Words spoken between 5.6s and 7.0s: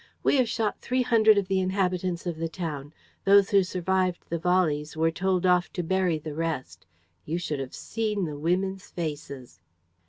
to bury the rest.